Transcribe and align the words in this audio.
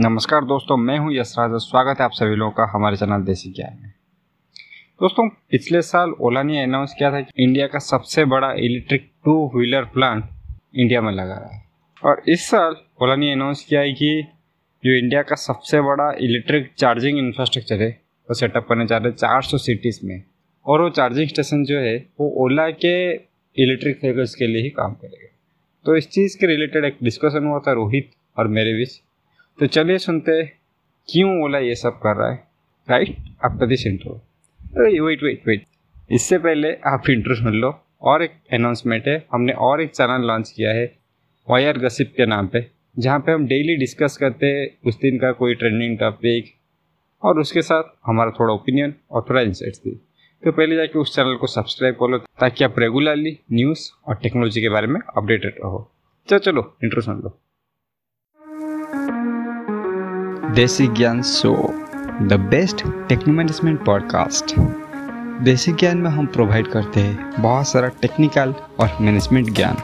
नमस्कार 0.00 0.44
दोस्तों, 0.44 0.76
मैं 0.76 0.98
हूँ 0.98 1.14
यशराज 1.14 1.50
स्वागत 1.60 1.98
है 1.98 2.04
आप 2.04 2.10
सभी 2.12 2.34
लोगों 2.34 2.52
का 2.52 2.72
हमारे 2.72 2.96
चैनल 2.96 3.22
देसी 3.22 3.50
क्या 3.50 3.66
है। 3.66 3.94
दोस्तों, 5.00 5.28
पिछले 5.28 5.82
साल 5.82 6.10
ओला 6.10 6.42
ने 6.42 6.62
अनाउंस 6.62 6.94
किया 6.98 7.12
था 7.12 7.20
कि 7.20 7.44
इंडिया 7.44 7.66
का 7.66 7.78
सबसे 7.78 8.24
बड़ा 8.24 8.52
electric 8.52 9.10
two 9.24 9.52
wheeler 9.54 9.82
plant 9.82 10.24
India 10.76 11.00
में 11.00 11.12
लगा 11.12 11.34
रहा 11.34 11.56
है। 11.56 11.64
और 12.04 12.22
इस 12.28 12.50
साल 12.50 12.76
ओला 13.02 13.16
ने 13.16 13.32
अनाउंस 13.32 13.66
किया 13.68 13.80
है 13.80 13.92
कि 13.92 14.24
जो 14.84 14.98
इंडिया 14.98 15.22
का 15.22 15.36
सबसे 15.36 15.80
बड़ा 15.80 16.12
इलेक्ट्रिक 16.20 16.72
चार्जिंग 16.78 17.18
इंफ्रास्ट्रक्चर 17.18 17.82
है, 17.82 18.00
वो 18.30 18.34
सेटअप 18.34 18.66
करने 18.68 18.86
जा 18.86 18.96
रहे 18.96 19.08
हैं 19.08 19.16
चार 19.16 19.42
सौ 19.42 19.58
सिटीज़ 19.58 20.00
में। 20.04 20.22
और 20.66 20.80
वो 20.80 20.90
चार्जिंग 20.90 21.28
स्टेशन 21.28 21.64
जो 21.64 21.78
है, 21.78 22.06
वो 22.20 22.44
ओला 22.44 22.70
के 22.70 23.14
इलेक्ट्रिक 23.62 24.00
व्हीकल्स 24.04 24.34
के 24.34 24.46
लिए 24.46 24.62
ही 24.62 24.70
काम 24.70 24.92
करेगा। 24.92 25.36
तो 25.84 25.96
इस 25.96 26.10
चीज़ 26.10 26.38
के 26.38 26.46
रिलेटेड 26.46 26.84
एक 26.84 26.96
डिस्कशन 27.02 27.46
हुआ 27.46 27.58
था 27.58 27.72
रोहित 27.72 28.10
और 28.38 28.48
मेरे 28.48 28.74
बीच। 28.74 29.02
तो 29.58 29.66
चलिए 29.66 29.98
सुनते 29.98 30.42
क्यों 31.08 31.30
ओला 31.44 31.58
ये 31.58 31.74
सब 31.74 31.98
कर 31.98 32.16
रहा 32.16 32.30
है? 32.30 32.42
Right 32.90 33.16
after 33.44 33.66
this 33.66 33.86
intro 33.86 34.12
wait 35.04 35.22
wait 35.22 35.42
wait 35.48 35.64
इससे 36.10 36.38
पहले 36.38 36.72
आप 36.86 37.08
इंट्रो 37.10 37.34
सुन 37.34 37.54
लो। 37.54 37.70
और 38.02 38.22
एक 38.22 38.32
अनाउंसमेंट 38.52 39.06
है, 39.06 39.26
हमने 39.32 39.52
और 39.52 39.80
एक 39.80 39.90
चैनल 39.90 40.26
लॉन्च 40.26 40.52
किया 40.56 40.70
है 40.70 40.84
वायर 41.50 41.78
गसिप 41.78 42.12
के 42.16 42.26
नाम 42.26 42.48
पे, 42.48 42.66
जहाँ 42.98 43.18
पे 43.20 43.32
हम 43.32 43.46
डेली 43.46 43.76
डिस्कस 43.76 44.16
करते 44.16 44.46
हैं, 44.46 44.68
उस 44.86 44.98
दिन 45.00 45.18
का 45.18 45.32
कोई 45.32 45.54
ट्रेंडिंग 45.54 45.98
टॉपिक 45.98 46.52
और 47.22 47.40
उसके 47.40 47.62
साथ 47.62 47.82
हमारा 48.06 48.30
थोड़ा 48.30 48.54
ओपिनियन 48.54 48.94
और 49.10 49.26
थोड़ा 49.30 49.40
इंसाइट्स 49.40 49.80
भी। 49.84 49.90
तो 50.44 50.52
पहले 50.52 50.76
जाके 50.76 50.98
उस 50.98 51.14
चैनल 51.16 51.36
को 51.36 51.46
सब्सक्राइब 51.46 51.94
कर 51.94 52.10
लो, 52.10 52.18
ताकि 52.18 52.64
आप 52.64 52.78
रेगुलरली 52.78 53.38
न्यूज़ 53.52 53.90
और 54.06 54.14
टेक्नोलॉजी 54.14 54.60
के 54.60 54.68
बारे 54.68 54.86
में 54.86 55.00
अपडेटेड 55.16 55.54
रहो। 55.58 55.90
चलो 56.28 56.38
चलो 56.38 56.76
intro 56.84 57.02
soon 57.02 57.20
low. 57.20 57.38
Desi 60.58 60.86
Gyan 60.88 61.22
show 61.22 61.54
the 62.22 62.32
best 62.50 62.82
techno 63.08 63.34
management 63.34 63.84
podcast 63.84 64.54
Desi 65.42 65.72
Gyan 65.72 65.98
में 65.98 66.10
हम 66.10 66.26
प्रोवाइड 66.26 66.66
करते 66.66 67.00
हैं 67.00 67.42
बहुत 67.42 67.68
सारा 67.68 67.88
टेक्निकल 67.88 68.54
और 68.78 68.98
मैनेजमेंट 69.00 69.50
ज्ञान। 69.50 69.76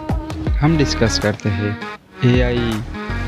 हम 0.50 0.76
डिस्कस 0.76 1.18
करते 1.18 1.48
हैं 1.48 1.78
एआई 2.24 2.72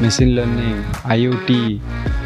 मशीन 0.03 0.29
लर्निंग 0.29 0.85
आईओटी 1.07 1.83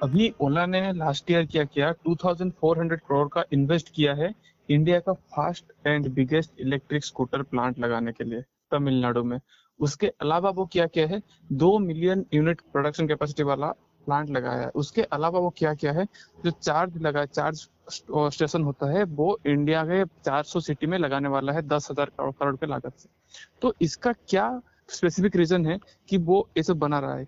अभी 0.00 0.32
ओला 0.40 0.64
ने 0.66 0.80
लास्ट 0.92 1.30
ईयर 1.30 1.44
क्या 1.46 1.62
किया? 1.64 1.92
2400 2.06 3.00
करोड़ 3.00 3.28
का 3.28 3.42
इन्वेस्ट 3.52 3.88
किया 3.94 4.14
है 4.14 4.32
इंडिया 4.68 4.98
का 5.00 5.12
fast 5.12 5.72
and 5.86 6.08
biggest 6.14 6.60
electric 6.60 7.04
scooter 7.04 7.42
plant 7.42 7.78
लगाने 7.78 8.12
के 8.12 8.24
लिए 8.24 8.40
तमिलनाडु 8.72 9.22
में। 9.24 9.38
उसके 9.80 10.06
अलावा 10.20 10.50
वो 10.50 10.64
क्या 10.72 10.86
क्या 10.86 11.06
है? 11.06 11.20
दो 11.52 11.78
मिलियन 11.78 12.24
यूनिट 12.34 12.60
प्रोडक्शन 12.72 13.08
कैपेसिटी 13.08 13.42
वाला 13.42 13.66
प्लांट 14.06 14.30
लगाया 14.30 14.60
है। 14.60 14.68
उसके 14.74 15.02
अलावा 15.02 15.38
वो 15.38 15.52
क्या 15.56 15.74
क्या 15.74 15.92
है? 15.92 16.04
जो 16.44 16.50
चार्ज 16.50 16.96
लगा 17.02 17.24
चार्ज 17.26 17.68
स्टेशन 17.90 18.62
होता 18.62 18.90
है, 18.90 19.02
वो 19.04 19.38
इंडिया 19.46 19.84
के 19.84 20.04
400 20.24 20.60
सिटी 20.60 20.86
में 20.86 20.96
लगाने 20.98 21.28
वाला 21.28 21.52
है 21.52 21.62
दस 21.62 21.90
हज़ार 21.90 22.10
करोड़ 22.20 22.56
के 22.56 22.66
लागत 22.66 22.96
से। 22.98 23.08
तो 23.62 23.74
इसका 23.82 24.12
क्या 24.28 24.48
स्पेसिफिक 24.88 25.36
रीजन 25.36 25.66
है 25.66 25.78
कि 26.08 26.18
वो 26.18 26.48
ये 26.56 26.62
सब 26.62 26.78
बना 26.78 26.98
रहा 26.98 27.14
है? 27.14 27.26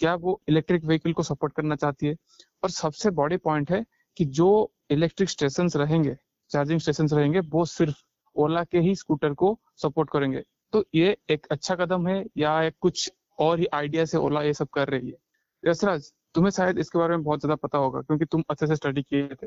क्या 0.00 0.14
वो 0.14 0.40
इलेक्ट्रिक 0.48 0.84
व्हीकल 0.84 1.12
को 1.12 1.22
सपोर्ट 1.22 1.52
करना 1.52 1.76
चाहती 1.76 2.06
है? 2.06 2.16
और 2.62 2.70
सबसे 2.70 3.10
बड़ी 3.10 3.36
पॉइंट 3.36 3.70
है 3.70 3.84
कि 4.16 4.24
जो 4.24 4.70
इलेक्ट्रिक 4.90 5.30
स्टेशन 5.30 5.68
रहेंगे 5.76 6.16
चार्जिंग 6.50 6.80
स्टेशन 6.80 7.08
रहेंगे, 7.08 7.40
वो 7.40 7.64
सिर्फ़ 7.64 7.96
ओला 8.36 8.62
के 8.64 8.78
ही 8.78 8.94
स्कूटर 8.94 9.34
को 9.34 9.58
सपोर्ट 9.76 10.10
करेंगे। 10.10 10.42
तो 10.72 10.84
ये 10.94 11.16
एक 11.30 11.46
अच्छा 11.50 11.74
कदम 11.74 12.06
है, 12.08 12.24
या 12.36 12.62
एक 12.62 12.74
कुछ 12.80 13.10
और 13.38 13.58
ही 13.58 13.66
आइडिया 13.74 14.04
से 14.04 14.18
ओला 14.18 14.42
ये 14.42 14.52
सब 14.54 14.68
कर 14.68 14.88
रही 14.88 15.08
है? 15.08 15.16
यशराज, 15.64 16.12
तुम्हें 16.34 16.50
शायद 16.50 16.78
इसके 16.78 16.98
बारे 16.98 17.16
में 17.16 17.24
बहुत 17.24 17.40
ज़्यादा 17.40 17.54
पता 17.54 17.78
होगा, 17.78 18.00
क्योंकि 18.00 18.24
तुम 18.24 18.42
अच्छे 18.50 18.66
से 18.66 18.76
स्टडी 18.76 19.02
किए 19.02 19.28
थे। 19.42 19.46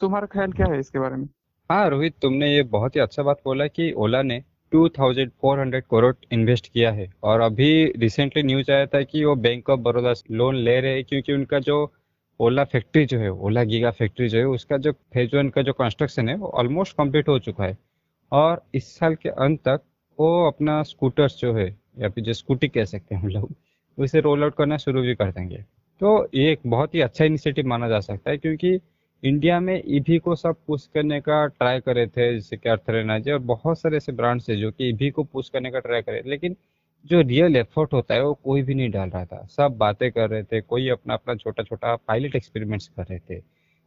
तुम्हारा 0.00 0.26
ख्याल 0.26 0.52
क्या 0.52 0.66
है 0.66 0.78
इसके 0.80 0.98
बारे 0.98 1.16
में? 1.16 1.28
हाँ 1.70 1.88
रोहित, 1.90 2.14
तुमने 2.22 2.54
ये 2.54 2.62
बहुत 2.62 2.96
ही 2.96 3.00
अच्छा 3.00 3.22
बात 3.22 3.40
बोला 3.44 3.66
कि 3.66 3.92
ओला 3.92 4.22
ने 4.22 4.42
2400 4.72 5.80
करोड़ 5.90 6.14
इन्वेस्ट 6.32 6.72
किया 6.72 6.90
है। 6.92 7.08
और 7.22 7.40
अभी 7.40 7.92
रिसेंटली 7.96 8.42
न्यूज़ 8.42 8.72
आया 8.72 8.86
था 8.86 9.02
कि 9.02 9.24
वो 9.24 9.34
बैंक 9.36 9.70
ऑफ़ 9.70 9.80
बड़ौदा 9.80 10.14
लोन 10.30 10.56
ले 10.56 10.80
रहे 10.80 10.94
हैं, 10.94 11.04
क्योंकि 11.04 11.32
उनका 11.32 11.58
जो 11.58 11.92
ओला 12.40 12.64
फैक्ट्री 12.64 13.04
जो 13.06 13.18
है 13.18 13.30
ओला 13.32 13.64
गीगा 13.64 13.90
फैक्ट्री 13.90 14.28
जो 14.28 14.38
है, 14.38 14.44
उसका 14.44 14.76
जो 14.76 14.92
फ़ेज़ 14.92 15.36
वन 15.36 15.48
का 15.48 15.62
जो 15.62 15.72
कंस्ट्रक्शन 15.72 16.28
है, 16.28 16.36
वो 16.36 16.48
ऑलमोस्ट 16.48 16.96
कंप्लीट 16.96 17.28
हो 17.28 17.38
चुका 17.38 17.64
है। 17.64 17.78
और 18.32 18.62
इस 18.74 18.96
साल 18.98 19.14
के 19.14 19.28
अंत 19.28 19.60
तक 19.60 19.80
वो 20.18 20.46
अपना 20.46 20.82
स्कूटर्स 20.82 21.38
जो 21.38 21.54
है, 21.54 21.76
या 21.98 22.08
फिर 22.08 22.24
जो 22.24 22.32
स्कूटी 22.32 22.68
कह 22.68 22.84
सकते 22.84 23.14
हैं 23.14 23.22
हम 23.22 23.28
लोग, 23.28 23.54
उसे 23.98 24.20
रोल 24.20 24.42
आउट 24.42 24.54
करना 24.54 24.76
शुरू 24.76 25.02
भी 25.02 25.14
कर 25.14 25.30
देंगे। 25.30 25.56
तो 26.00 26.28
ये 26.34 26.52
एक 26.52 26.60
बहुत 26.66 26.94
ही 26.94 27.00
अच्छा 27.00 27.24
इनिशिएटिव 27.24 27.66
माना 27.66 27.88
जा 27.88 28.00
सकता 28.00 28.30
है, 28.30 28.38
क्योंकि 28.38 28.80
इंडिया 29.22 29.58
में 29.60 29.82
ईवी 29.86 30.18
को 30.18 30.34
सब 30.36 30.56
पुश 30.66 30.86
करने 30.94 31.20
का 31.20 31.46
ट्राई 31.48 31.80
करे 31.80 32.06
थे 32.06 32.32
जैसे 32.34 32.56
कि 32.56 32.68
एनर्जी 32.98 33.30
और 33.32 33.38
बहुत 33.40 33.78
सारे 33.78 33.96
ऐसे 33.96 34.12
ब्रांड्स 34.12 34.48
है 34.50 34.56
जो 34.56 34.70
कि 34.70 34.88
ईवी 34.88 35.10
को 35.10 35.24
पुश 35.24 35.48
करने 35.48 35.70
का 35.70 35.78
ट्राई 35.78 36.02
करे। 36.02 36.22
लेकिन 36.26 36.56
जो 37.04 37.20
रियल 37.20 37.56
एफर्ट 37.56 37.92
होता 37.92 38.14
है 38.14 38.22
वो 38.24 38.32
कोई 38.44 38.62
भी 38.62 38.74
नहीं 38.74 38.90
डाल 38.90 39.08
रहा 39.10 39.24
था। 39.24 39.44
सब 39.46 39.76
बातें 39.78 40.10
कर 40.12 40.30
रहे 40.30 40.42
थे 40.42 40.60
कोई 40.60 40.88
अपना 40.88 41.14
अपना 41.14 41.34
छोटा 41.34 41.62
छोटा 41.62 41.94
पायलट 41.98 42.36
एक्सपेरिमेंट्स 42.36 42.88
कर 42.88 43.04
रहे 43.04 43.18
थे। 43.18 43.40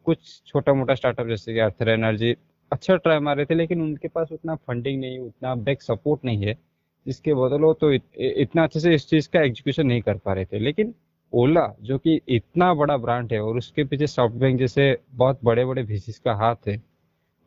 कुछ 0.07 0.41
छोटा 0.47 0.73
मोटा 0.73 0.95
स्टार्टअप 0.95 1.28
जैसे 1.28 1.53
कि 1.53 1.59
अर्थर 1.59 1.89
एनर्जी 1.89 2.35
अच्छा 2.72 2.95
ट्राई 2.95 3.19
मार 3.19 3.35
रहे 3.38 3.45
थे 3.45 3.56
लेकिन 3.56 3.81
उनके 3.81 4.07
पास 4.07 4.31
उतना 4.31 4.56
फंडिंग 4.57 5.00
नहीं 5.01 5.19
उतना 5.19 5.53
बैक 5.56 5.81
सपोर्ट 5.81 6.25
नहीं 6.25 6.45
है 6.45 6.57
जिसके 7.06 7.34
बदलो 7.34 7.73
तो 7.73 7.91
इत, 7.94 8.03
इतना 8.18 8.63
अच्छे 8.63 8.79
से 8.79 8.94
इस 8.95 9.09
चीज़ 9.09 9.29
का 9.29 9.41
एग्जीक्यूशन 9.41 9.88
नहीं 9.88 10.01
कर 10.01 10.18
पा 10.18 10.34
रहे 10.34 10.45
थे। 10.45 10.59
लेकिन 10.59 10.94
ओला, 11.34 11.66
जो 11.81 11.97
कि 11.97 12.19
इतना 12.28 12.73
बड़ा 12.73 12.97
ब्रांड 12.97 13.34
है 13.34 13.40
और 13.40 13.57
उसके 13.57 13.84
पीछे 13.84 14.07
सॉफ्ट 14.07 14.35
बैंक 14.35 14.59
जैसे 14.59 14.97
बहुत 15.13 15.40
बड़े 15.44 15.66
बड़े 15.66 15.81
वीसीस 15.84 16.19
का 16.19 16.34
हाथ 16.35 16.67
है 16.67 16.78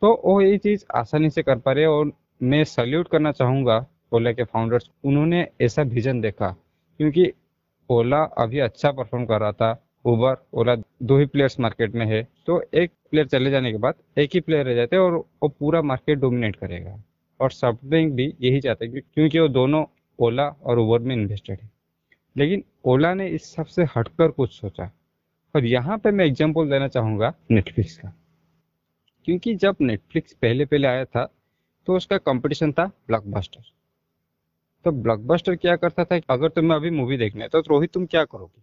तो 0.02 0.20
वो 0.24 0.40
ये 0.40 0.56
चीज़ 0.58 0.84
आसानी 0.96 1.30
से 1.30 1.42
कर 1.42 1.58
पा 1.58 1.72
रहे 1.72 1.84
और 1.86 2.12
मैं 2.42 2.62
सल्यूट 2.66 3.08
करना 3.08 3.32
चाहूँगा 3.32 3.84
ओला 4.12 4.32
के 4.32 4.44
फाउंडर्स 4.44 4.90
उन्होंने 5.04 5.46
ऐसा 5.60 5.82
विजन 5.84 6.20
देखा, 6.20 6.48
क्योंकि 7.00 7.32
ओला 7.90 8.22
अभी 8.38 8.58
अच्छा 8.60 8.90
परफॉर्म 8.92 9.24
कर 9.26 9.40
रहा 9.40 9.52
था 9.52 9.70
उबर 10.04 10.36
ओला 10.52 10.74
दो 10.74 11.18
ही 11.18 11.26
प्लेयर्स 11.26 11.58
मार्केट 11.60 11.94
में 11.94 12.04
है 12.06 12.22
तो 12.46 12.60
एक 12.74 12.90
प्लेयर 13.10 13.26
चले 13.28 13.50
जाने 13.50 13.70
के 13.72 13.78
बाद 13.78 13.94
एक 14.18 14.30
ही 14.34 14.40
प्लेयर 14.40 14.66
रह 14.66 14.74
जाते 14.74 14.96
हैं 14.96 15.02
और 15.02 15.14
वो 15.14 15.48
पूरा 15.50 15.82
मार्केट 15.82 16.18
डोमिनेट 16.18 16.56
करेगा। 16.56 16.96
और 17.40 17.50
सॉफ्ट 17.50 17.84
बैंक 17.84 18.12
भी 18.14 18.32
यही 18.40 18.60
चाहते 18.60 18.86
हैं 18.86 19.00
क्योंकि 19.04 19.38
वो 19.38 19.48
दोनों 19.50 19.84
ओला 20.18 20.48
और 20.62 20.78
उबर 20.78 20.98
में 21.00 21.14
इन्वेस्टेड 21.16 21.60
है। 21.60 21.70
लेकिन 22.36 22.62
ओला 22.84 23.12
ने 23.14 23.28
इस 23.28 23.54
सबसे 23.54 23.82
हटकर 23.96 24.30
कुछ 24.30 24.52
सोचा। 24.52 24.90
और 25.54 25.64
यहाँ 25.64 25.98
पे 25.98 26.10
मैं 26.10 26.24
एग्जांपल 26.24 26.70
देना 26.70 26.88
चाहूँगा 26.88 27.32
नेटफ्लिक्स 27.50 27.96
का। 27.98 28.12
क्योंकि 29.26 29.54
जब 29.56 29.76
नेटफ्लिक्स 29.80 30.32
पहले 30.32 30.64
पहले 30.64 30.86
आया 30.88 31.04
था 31.04 31.24
तो 31.88 31.96
उसका 31.96 32.18
कंपटीशन 32.18 32.72
था 32.72 32.86
ब्लॉकबस्टर 33.08 33.70
तो 34.84 34.90
ब्लॉकबस्टर 34.92 35.56
क्या 35.56 35.76
करता 35.76 36.04
था 36.04 36.18
अगर 36.30 36.48
तुम्हें 36.50 36.76
अभी 36.76 36.90
मूवी 36.90 37.16
देखना 37.16 37.42
है 37.42 37.48
तो 37.48 37.60
रोहित 37.60 37.92
तुम 37.92 38.06
क्या 38.06 38.24
करोगे? 38.24 38.62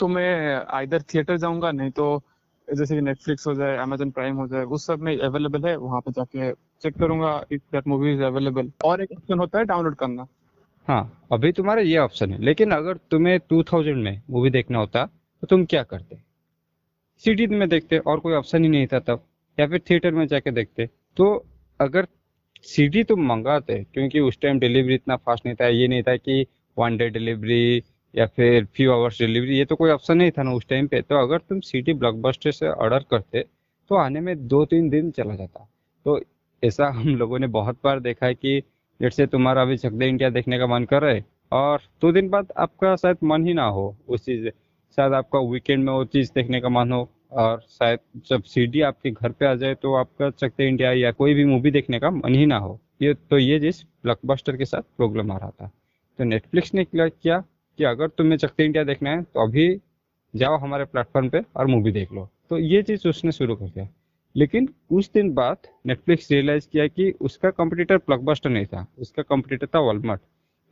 तो 0.00 0.08
मैं 0.08 0.64
आइधर 0.66 1.02
थिएटर 1.04 1.36
जाऊँगा, 1.36 1.70
नहीं 1.72 1.90
तो 1.90 2.22
जैसे 2.68 2.94
कि 2.94 3.00
नेटफ्लिक्स 3.00 3.46
हो 3.46 3.54
जाए 3.54 3.76
अमेजन 3.76 4.10
प्राइम 4.10 4.36
हो 4.36 4.46
जाए, 4.48 4.64
उस 4.64 4.86
सब 4.86 5.00
में 5.00 5.18
अवेलेबल 5.18 5.66
है, 5.66 5.76
वहाँ 5.76 6.00
पे 6.00 6.12
जाके 6.12 6.50
चेक 6.52 6.98
करूँगा 6.98 7.30
if 7.52 7.62
that 7.72 7.86
movie 7.88 8.12
is 8.14 8.22
available 8.22 8.70
और 8.84 9.02
एक 9.02 9.12
ऑप्शन 9.12 9.38
होता 9.38 9.58
है 9.58 9.64
डाउनलोड 9.64 9.94
करना। 9.96 10.26
हाँ 10.88 11.28
अभी 11.32 11.50
तुम्हारा 11.52 11.80
ये 11.82 11.96
ऑप्शन 11.98 12.30
है। 12.32 12.38
लेकिन 12.42 12.70
अगर 12.72 12.96
तुम्हें 13.10 13.38
2000 13.50 13.94
में 13.94 14.20
मूवी 14.30 14.50
देखना 14.50 14.78
होता 14.78 15.04
तो 15.42 15.46
तुम 15.46 15.64
क्या 15.64 15.82
करते? 15.82 16.16
सिटी 17.22 17.46
में 17.46 17.68
देखते, 17.68 17.98
और 17.98 18.20
कोई 18.20 18.34
ऑप्शन 18.34 18.62
ही 18.64 18.68
नहीं 18.70 18.86
था 18.86 18.98
तब। 19.00 19.24
या 19.58 19.66
फिर 19.66 19.80
थिएटर 19.90 20.14
में 20.14 20.26
जाके 20.26 20.50
देखते। 20.50 20.86
तो 21.16 21.26
अगर 21.80 22.06
सीडी 22.66 23.02
तुम 23.04 23.26
मंगाते, 23.26 23.82
क्योंकि 23.84 24.20
उस 24.20 24.38
टाइम 24.42 24.58
डिलीवरी 24.58 24.94
इतना 24.94 25.16
फास्ट 25.16 25.46
नहीं 25.46 25.56
था, 25.56 25.66
ये 25.68 25.88
नहीं 25.88 26.02
था 26.02 26.16
कि 26.16 26.46
वन 26.76 26.96
डे 26.96 27.08
डिलीवरी 27.10 27.82
या 28.14 28.26
फिर 28.26 28.64
फ्यू 28.66 28.92
आवर्स 28.92 29.18
डिलीवरी 29.18 29.58
ये 29.58 29.64
तो 29.64 29.76
कोई 29.76 29.90
ऑप्शन 29.90 30.16
नहीं 30.18 30.30
था 30.30 30.42
ना 30.42 30.52
उस 30.52 30.66
टाइम 30.68 30.86
पे। 30.86 31.00
तो 31.02 31.22
अगर 31.22 31.38
तुम 31.40 31.60
सिटी 31.62 31.94
ब्लॉकबस्टर 31.94 32.52
से 32.52 32.68
ऑर्डर 32.68 33.04
करते 33.10 33.44
तो 33.90 33.96
आने 33.96 34.20
में 34.20 34.46
दो 34.48 34.64
तीन 34.64 34.88
दिन 34.88 35.10
चला 35.10 35.34
जाता। 35.36 35.68
तो 36.06 36.20
ऐसा 36.62 36.88
हम 36.90 37.14
लोगों 37.16 37.38
ने 37.38 37.46
बहुत 37.48 37.78
बार 37.84 38.00
देखा 38.00 38.26
है 38.26 38.34
कि 38.34 38.62
जैसे 39.00 39.26
तुम्हारा 39.26 39.62
अभी 39.62 39.76
चक 39.76 40.02
इंडिया 40.02 40.30
देखने 40.30 40.58
का 40.58 40.66
मन 40.66 40.84
कर 40.84 41.02
रहे 41.02 41.22
और 41.52 41.80
दो 42.02 42.12
दिन 42.12 42.28
बाद 42.28 42.52
आपका 42.58 42.94
शायद 42.96 43.16
मन 43.24 43.46
ही 43.46 43.52
ना 43.54 43.64
हो 43.66 43.94
उस 44.08 44.24
चीज़ 44.24 44.48
शायद 44.98 45.12
आपका 45.14 45.38
वीकेंड 45.50 45.84
में 45.84 45.92
वो 45.92 46.04
चीज़ 46.06 46.30
देखने 46.34 46.60
का 46.60 46.68
मन 46.68 46.92
हो, 46.92 47.08
और 47.32 47.60
शायद 47.70 47.98
जब 48.26 48.42
सीडी 48.44 48.80
आपके 48.80 49.10
घर 49.10 49.30
पे 49.30 49.46
आ 49.46 49.54
जाए 49.54 49.74
तो 49.74 49.94
आपका 49.94 50.30
चकते 50.32 50.68
इंडिया 50.68 50.92
या 50.92 51.10
कोई 51.12 51.34
भी 51.34 51.44
मूवी 51.44 51.70
देखने 51.70 51.98
का 52.00 52.10
मन 52.10 52.34
ही 52.34 52.46
ना 52.46 52.56
हो। 52.58 52.78
ये 53.02 53.12
तो 53.30 53.38
ये 53.38 53.58
चीज़ 53.60 53.82
ब्लॉकबस्टर 54.04 54.56
के 54.56 54.64
साथ 54.64 54.82
प्रॉब्लम 54.96 55.32
आ 55.32 55.36
रहा 55.36 55.50
था। 55.50 55.70
तो 56.18 56.24
नेटफ्लिक्स 56.24 56.74
ने 56.74 56.84
क्या 56.84 57.08
किया 57.08 57.38
कि 57.78 57.84
अगर 57.84 58.08
तुम्हें 58.08 58.38
चकते 58.38 58.64
इंडिया 58.64 58.84
देखना 58.84 59.10
है 59.10 59.22
तो 59.24 59.42
अभी 59.42 59.68
जाओ 60.34 60.56
हमारे 60.58 60.84
प्लेटफॉर्म 60.86 61.28
पे 61.28 61.42
और 61.56 61.66
मूवी 61.66 61.92
देख 61.92 62.12
लो। 62.12 62.28
तो 62.50 62.58
ये 62.58 62.82
चीज़ 62.82 63.08
उसने 63.08 63.32
शुरू 63.32 63.56
कर 63.56 63.66
दिया। 63.66 63.88
लेकिन 64.38 64.66
कुछ 64.66 65.10
दिन 65.14 65.32
बाद 65.34 65.66
नेटफ्लिक्स 65.86 66.30
रियलाइज़ 66.32 66.68
किया 66.72 66.86
कि 66.86 67.10
उसका 67.20 67.50
कंपटीटर 67.50 67.96
ब्लॉकबस्टर 67.96 68.50
नहीं 68.50 68.66
था, 68.66 68.86
उसका 68.98 69.22
कंपटीटर 69.22 69.66
था 69.66 69.78
वॉलमार्ट 69.80 70.20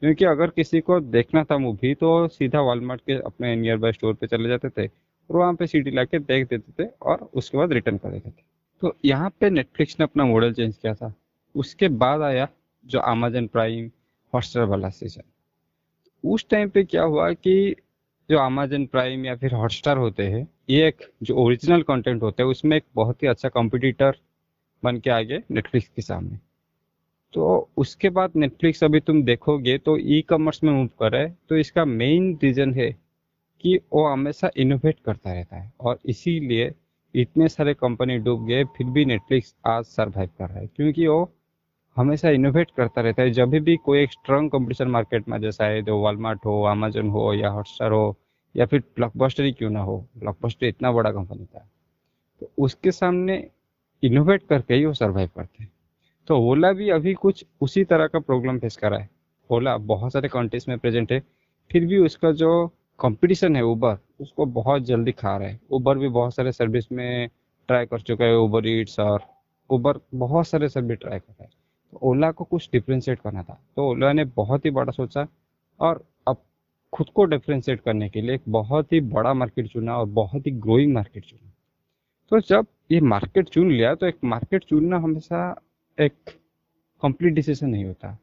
क्योंकि 0.02 0.24
अगर 0.24 0.50
किसी 0.50 0.80
को 0.80 0.98
देखना 1.00 1.42
था 1.44 1.58
मूवी 1.58 1.94
तो 1.94 2.26
सीधा 2.28 2.60
वॉलमार्ट 2.60 3.00
के 3.00 3.12
अपने 3.22 3.54
नियर 3.56 3.76
बाय 3.76 3.92
स्टोर 3.92 4.14
पे 4.14 4.26
चले 4.26 4.48
जाते 4.48 4.68
थे 4.70 4.86
और 4.86 5.36
वहाँ 5.36 5.54
पे 5.54 5.66
सीडी 5.66 5.90
ला 5.90 6.04
के 6.04 6.18
देख 6.18 6.48
देते 6.48 6.82
थे 6.82 6.88
और 7.02 7.28
उसके 7.34 7.58
बाद 7.58 7.72
रिटर्न 7.72 7.96
कर 7.98 8.10
देते 8.10 8.30
थे। 8.30 8.42
तो 8.82 8.94
यहाँ 9.04 9.30
पे 9.40 9.50
नेटफ्लिक्स 9.50 9.96
ने 10.00 10.04
अपना 10.04 10.24
मॉडल 10.24 10.52
चेंज 10.52 10.76
किया 10.76 10.94
था। 10.94 11.12
उसके 11.54 11.88
बाद 11.88 12.22
आया 12.22 12.48
जो 12.86 12.98
अमेजन 13.00 13.46
प्राइम 13.46 13.90
हॉटस्टार 14.32 14.64
वाला 14.64 14.88
सीज़न 14.90 15.22
उस 16.24 16.46
टाइम 16.50 16.68
पे 16.68 16.84
क्या 16.84 17.02
हुआ 17.02 17.32
कि 17.32 17.74
जो 18.28 18.38
अमेजन 18.38 18.86
प्राइम 18.86 19.24
या 19.26 19.36
फिर 19.36 19.54
हॉटस्टार 19.54 19.96
होते 19.96 20.26
हैं 20.28 20.46
ये 20.68 20.86
एक 20.88 21.04
जो 21.22 21.34
ओरिजिनल 21.36 21.82
कंटेंट 21.82 22.22
होते 22.22 22.42
हैं, 22.42 22.50
उसमें 22.50 22.76
एक 22.76 22.84
बहुत 22.94 23.22
ही 23.22 23.28
अच्छा 23.28 23.48
कॉम्पिटिटर 23.48 24.16
बन 24.82 24.98
के 24.98 25.10
आ 25.10 25.20
गए 25.20 25.42
नेटफ्लिक्स 25.50 25.88
के 25.88 26.02
सामने। 26.02 26.38
तो 27.34 27.68
उसके 27.76 28.08
बाद 28.08 28.32
नेटफ्लिक्स 28.36 28.84
अभी 28.84 29.00
तुम 29.00 29.22
देखोगे 29.22 29.78
तो 29.78 29.96
ई 29.98 30.20
कॉमर्स 30.28 30.64
में 30.64 30.72
मूव 30.72 30.86
कर 31.00 31.12
रहा 31.12 31.22
है। 31.22 31.36
तो 31.48 31.56
इसका 31.56 31.84
मेन 31.84 32.38
रीजन 32.42 32.74
है 32.74 32.90
कि 33.60 33.78
वो 33.92 34.06
हमेशा 34.06 34.50
इनोवेट 34.56 34.96
करता 35.06 35.32
रहता 35.32 35.56
है 35.56 35.72
और 35.80 35.98
इसीलिए 36.06 36.72
इतने 37.14 37.48
सारे 37.48 37.74
कंपनी 37.74 38.18
डूब 38.18 38.46
गए, 38.46 38.64
फिर 38.64 38.86
भी 38.86 39.04
नेटफ्लिक्स 39.04 39.54
आज 39.66 39.84
सरवाइव 39.84 40.28
कर 40.38 40.48
रहा 40.48 40.58
है। 40.58 40.66
क्योंकि 40.66 41.06
वो 41.06 41.32
हमेशा 41.96 42.30
इनोवेट 42.30 42.70
करता 42.76 43.00
रहता 43.00 43.22
है। 43.22 43.30
जब 43.30 43.50
भी 43.50 43.76
कोई 43.76 44.02
एक 44.02 44.12
स्ट्रॉन्ग 44.12 44.50
कंपटीशन 44.52 44.88
मार्केट 44.88 45.28
में 45.28 45.40
जैसा 45.40 45.64
है 45.64 45.82
जो 45.82 45.98
वॉलमार्ट 45.98 46.46
हो 46.46 46.62
अमेजन 46.62 47.08
हो 47.08 47.32
या 47.34 47.48
हॉटस्टार 47.48 47.92
हो 47.92 48.16
या 48.56 48.66
फिर 48.66 48.80
ब्लॉकबस्टर 48.80 49.44
ही 49.44 49.52
क्यों 49.52 49.70
ना 49.70 49.80
हो? 49.80 50.06
ब्लॉकबस्टर 50.18 50.66
इतना 50.66 50.92
बड़ा 50.92 51.12
कंपनी 51.12 51.44
था। 51.44 51.70
तो 52.40 52.50
उसके 52.58 52.90
सामने 52.90 53.50
इनोवेट 54.02 54.42
करके 54.42 54.74
ही 54.74 54.84
वो 54.84 54.92
सर्वाइव 54.92 55.30
करते 55.36 55.62
हैं। 55.62 55.72
तो 56.26 56.38
ओला 56.38 56.72
भी 56.72 56.90
अभी 56.90 57.14
कुछ 57.14 57.44
उसी 57.60 57.84
तरह 57.84 58.06
का 58.06 58.18
प्रॉब्लम 58.18 58.58
फेस 58.58 58.76
कर 58.76 58.90
रहा 58.90 59.00
है। 59.00 59.10
ओला 59.50 59.76
बहुत 59.76 60.12
सारे 60.12 60.28
कंट्रीज़ 60.28 60.64
में 60.68 60.78
प्रेजेंट 60.78 61.12
है। 61.12 61.22
फिर 61.72 61.86
भी 61.86 61.98
उसका 61.98 62.32
जो 62.32 62.70
कंपटीशन 63.00 63.56
है 63.56 63.62
उबर 63.62 63.96
उसको 64.20 64.46
बहुत 64.46 64.82
जल्दी 64.82 65.12
खा 65.12 65.36
रहा 65.36 65.48
है। 65.48 65.60
उबर 65.70 65.98
भी 65.98 66.08
बहुत 66.08 66.34
सारे 66.34 66.52
सर्विस 66.52 66.92
में 66.92 67.28
ट्राई 67.68 67.86
कर 67.86 68.00
चुका 68.00 68.24
है 68.24 68.36
उबर 68.36 68.66
ईट्स 68.66 69.00
और 69.00 69.22
उबर 69.70 69.98
बहुत 70.14 70.48
सारे 70.48 70.68
सर्विस 70.68 70.98
ट्राई 70.98 71.18
कर 71.18 71.32
रहा 71.32 71.44
है। 71.44 71.50
तो 71.92 71.98
ओला 72.02 72.30
को 72.30 72.44
कुछ 72.44 72.68
डिफ्रेंशिएट 72.72 73.20
करना 73.20 73.42
था। 73.42 73.60
तो 73.76 73.90
ओला 73.90 74.12
ने 74.12 74.24
बहुत 74.24 74.64
ही 74.64 74.70
बड़ा 74.70 74.92
सोचा 74.92 75.28
और 75.80 76.04
खुद 76.96 77.06
को 77.14 77.24
डिफ्रेंशिएट 77.26 77.80
करने 77.80 78.08
के 78.08 78.20
लिए 78.20 78.34
एक 78.34 78.42
बहुत 78.50 78.92
ही 78.92 79.00
बड़ा 79.08 79.32
मार्केट 79.34 79.66
चुना 79.68 79.96
और 79.96 80.06
बहुत 80.14 80.46
ही 80.46 80.50
ग्रोइंग 80.52 80.92
मार्केट 80.94 81.24
चुना। 81.24 81.52
तो 82.32 82.40
जब 82.40 82.66
ये 82.92 83.00
मार्केट 83.02 83.48
चुन 83.48 83.70
लिया 83.70 83.94
तो 83.94 84.06
एक 84.06 84.16
मार्केट 84.24 84.64
चुनना 84.64 84.98
हमेशा 84.98 85.40
एक 85.98 86.30
कंप्लीट 87.02 87.32
डिसीज़न 87.34 87.68
नहीं 87.68 87.84
होता। 87.84 88.16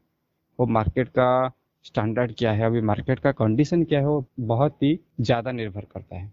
वो 0.58 0.66
मार्केट 0.68 1.08
का 1.08 1.52
स्टैंडर्ड 1.84 2.32
क्या 2.38 2.52
है, 2.52 2.64
अभी 2.64 2.80
मार्केट 2.82 3.18
का 3.18 3.32
कंडीशन 3.32 3.84
क्या 3.84 3.98
है, 4.00 4.06
वो 4.06 4.24
बहुत 4.40 4.82
ही 4.82 4.98
ज़्यादा 5.20 5.52
निर्भर 5.52 5.84
करता 5.84 6.16
है। 6.16 6.32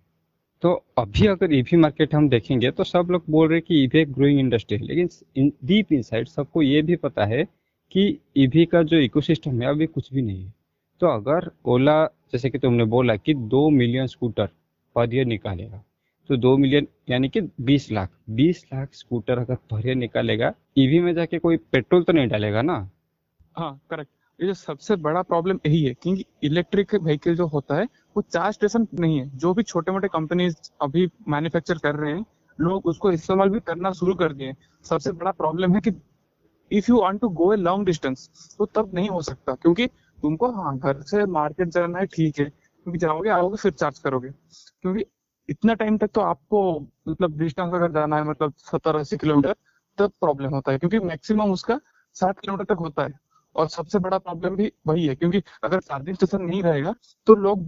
तो 0.64 0.74
अभी 0.98 1.28
अगर 1.28 1.54
ईवी 1.54 1.78
मार्केट 1.78 2.16
हम 2.16 2.30
देखेंगे 2.30 2.72
तो 2.72 2.84
सब 2.84 3.08
लोग 3.12 3.24
बोल 3.30 3.48
रहे 3.48 3.58
हैं 3.58 3.66
कि 3.68 3.84
ईवी 3.84 4.00
एक 4.00 4.12
ग्रोइंग 4.14 4.40
इंडस्ट्री 4.40 4.78
है, 4.78 4.84
लेकिन 4.84 5.52
डीप 5.64 5.92
इनसाइड 5.94 6.28
सबको 6.28 6.62
ये 6.62 6.82
भी 6.82 6.96
पता 6.98 7.26
है 7.26 7.44
कि 7.92 8.18
ईवी 8.38 8.66
का 8.66 8.82
जो 8.84 8.98
इकोसिस्टम 9.00 9.62
है, 9.62 9.68
अभी 9.68 9.86
कुछ 9.88 10.14
भी 10.14 10.22
नहीं 10.22 10.44
है। 10.44 10.54
तो 11.02 11.08
अगर 11.08 11.50
ओला, 11.66 12.04
जैसे 12.06 12.50
कि 12.50 12.60
तुमने 12.60 12.86
बोला 12.86 13.16
कि 13.16 13.34
दो 13.34 13.70
मिलियन 13.72 14.08
स्कूटर 14.08 14.50
पर 14.96 15.14
ईयर 15.16 15.26
निकालेगा 15.26 15.84
तो 16.30 16.38
दो 16.38 16.56
मिलियन 16.58 16.88
यानी 17.10 17.30
कि 17.30 17.42
बीस 17.62 17.92
लाख 17.92 18.10
बीस 18.30 18.64
लाख 18.74 18.94
स्कूटर 18.94 19.40
अगर 19.40 19.56
पर 19.72 19.88
ईयर 19.88 19.96
निकालेगा 19.96 20.54
ईवी 20.78 21.00
में 21.00 21.14
जाके 21.14 21.40
कोई 21.40 21.58
पेट्रोल 21.72 22.04
तो 22.04 22.14
नहीं 22.14 22.28
डालेगा 22.28 22.62
ना? 22.62 22.76
हाँ 23.58 23.80
करेक्ट 23.90 24.12
ये 24.40 24.48
जो 24.48 24.54
सबसे 24.54 24.96
बड़ा 24.98 25.22
प्रॉब्लम 25.24 25.60
यही 25.66 25.84
है, 25.84 25.94
क्योंकि 25.94 26.26
इलेक्ट्रिक 26.44 26.94
व्हीकल 26.96 27.36
जो 27.36 27.46
होता 27.48 27.76
है, 27.76 27.88
वो 28.16 28.22
चार्ज 28.24 28.56
स्टेशन 28.56 28.88
नहीं 29.00 29.18
है। 29.20 29.30
जो 29.38 29.54
भी 29.54 29.64
छोटे 29.64 29.92
मोटे 29.92 30.08
कंपनीज़ 30.08 30.56
अभी 30.82 31.08
मैन्युफैक्चर 31.30 31.78
कर 31.78 31.96
रहे 31.96 32.14
हैं, 32.14 32.26
लोग 32.60 32.86
उसको 32.86 33.12
इस्तेमाल 33.12 33.50
भी 33.50 33.60
करना 33.60 33.92
शुरू 33.94 34.14
कर 34.16 34.34
दिए 34.34 34.54
सबसे 34.86 35.12
बड़ा 35.14 35.32
प्रॉब्लम 35.34 35.76
है 35.76 35.82
कि 35.82 35.92
if 36.72 36.86
you 36.90 37.02
want 37.02 37.20
to 37.22 37.30
go 37.32 37.54
a 37.54 37.58
long 37.58 37.86
distance 37.86 38.56
तो 38.58 38.66
तब 38.66 38.92
नहीं 38.96 39.10
हो 39.10 39.22
सकता, 39.22 39.56
क्योंकि 39.56 39.88
तुमको 40.22 40.52
हाँ 40.52 40.78
घर 40.78 41.02
से 41.02 41.26
मार्केट 41.26 41.68
जाना 41.70 42.00
है, 42.00 42.06
ठीक 42.06 42.40
है। 42.40 42.46
क्योंकि 42.46 43.00
जाओगे, 43.00 43.30
आओगे, 43.30 43.58
फिर 43.58 43.72
चार्ज 43.72 44.00
करोगे। 44.00 44.30
क्योंकि 44.82 45.06
इतना 45.50 45.74
टाइम 45.74 45.98
तक 45.98 46.08
तो 46.08 46.22
आपको 46.22 46.62
मतलब 47.10 47.38
डिस्टेंस 47.38 47.74
अगर 47.74 47.92
जाना 47.92 48.18
है 48.18 48.24
मतलब 48.24 48.54
सत्तर, 48.58 48.96
अस्सी 48.96 49.18
किलोमीटर, 49.18 49.56
तब 49.98 50.12
प्रॉब्लम 50.22 50.50
होता 50.50 50.72
है। 50.72 50.78
क्योंकि 50.78 51.00
मैक्सिमम 51.00 51.52
उसका 51.52 51.80
साठ 52.16 52.40
किलोमीटर 52.40 52.74
तक 52.74 52.80
होता 52.80 53.04
है। 53.04 53.20
और 53.56 53.68
सबसे 53.70 54.00
बड़ा 54.00 54.18
प्रॉब्लम 54.18 54.56
भी 54.56 54.72
वही 54.88 55.06
है, 55.08 55.16
क्योंकि 55.16 55.42
अगर 55.64 55.80
चार्जिंग 55.80 56.16
स्टेशन 56.16 56.42
नहीं 56.42 56.62
रहेगा 56.64 56.94
तो 57.28 57.36
लोग 57.36 57.60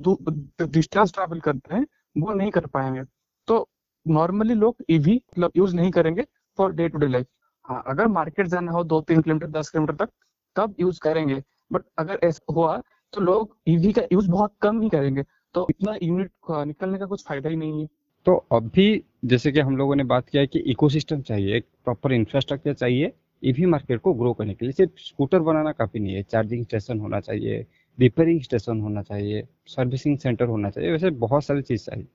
डिस्टेंस 0.62 1.14
ट्रैवल 1.14 1.40
करते 1.40 1.76
हैं, 1.76 1.86
वो 2.18 2.34
नहीं 2.34 2.52
कर 2.52 2.66
पाएँगे। 2.66 3.04
तो 3.48 3.68
नॉर्मली 4.06 4.54
लोग 4.54 4.76
ईवी 4.90 5.16
मतलब 5.32 5.52
यूज़ 5.58 5.76
नहीं 5.76 5.92
करेंगे 5.92 6.26
for 6.58 6.72
day 6.74 6.88
to 6.90 6.98
day 6.98 7.08
life 7.08 7.28
हाँ 7.66 7.84
अगर 7.88 8.08
मार्केट 8.08 8.48
जाना 8.48 8.72
हो 8.72 8.84
दो, 8.84 9.02
तीन 9.02 9.22
किलोमीटर, 9.22 9.48
दस 9.50 9.70
किलोमीटर 9.70 9.96
तक, 9.96 10.10
तब 10.56 10.76
यूज़ 10.80 11.00
करेंगे। 11.00 11.44
बट 11.74 11.84
अगर 12.00 12.20
ऐसा 12.24 12.54
हुआ 12.54 12.78
तो 13.14 13.22
लोग 13.22 13.56
ईवी 13.68 13.92
का 13.94 14.02
यूज़ 14.14 14.30
बहुत 14.32 14.54
कम 14.62 14.82
ही 14.82 14.90
करेंगे। 14.90 15.24
तो 15.56 15.66
इतना 15.70 15.96
यूनिट 16.04 16.32
निकलने 16.68 17.00
का 17.00 17.06
कुछ 17.06 17.24
फ़ायदा 17.26 17.50
ही 17.50 17.56
नहीं 17.56 17.82
है। 17.82 17.88
तो 18.26 18.36
अभी 18.52 19.04
जैसे 19.26 19.52
कि 19.52 19.60
हम 19.60 19.78
लोगों 19.78 19.96
ने 19.96 20.04
बात 20.04 20.30
किया 20.30 20.42
है 20.42 20.48
कि 20.48 20.60
इकोसिस्टम 20.72 21.22
चाहिए, 21.22 21.56
एक 21.58 21.66
प्रॉपर 21.86 22.14
इंफ्रास्ट्रक्चर 22.14 22.74
चाहिए 22.74 23.12
ईवी 23.44 23.66
मार्केट 23.66 24.00
को 24.02 24.14
ग्रो 24.14 24.34
करने 24.34 24.54
के 24.54 24.66
लिए। 24.66 24.74
सिर्फ़ 24.74 25.00
स्कूटर 25.00 25.40
बनाना 25.42 25.72
काफ़ी 25.72 26.00
नहीं 26.00 26.16
है 26.16 26.24
चार्जिंग 26.24 26.64
स्टेशन 26.66 27.00
होना 27.00 27.20
चाहिए 27.20 27.66
रिपेयरिंग 27.98 28.42
स्टेशन 28.42 28.80
होना 28.82 29.02
चाहिए 29.02 29.48
सर्विसिंग 29.68 30.18
सेंटर 30.18 30.46
होना 30.46 30.70
चाहिए, 30.70 30.92
वैसे 30.92 31.10
बहुत 31.10 31.44
सारी 31.44 31.62
चीज़ 31.62 31.86
चाहिए। 31.86 32.08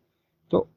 तो 0.50 0.68